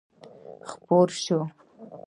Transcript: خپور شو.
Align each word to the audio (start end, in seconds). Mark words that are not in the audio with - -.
خپور 0.69 1.07
شو. 1.23 1.39